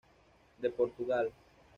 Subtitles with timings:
[0.57, 1.31] De Portugal.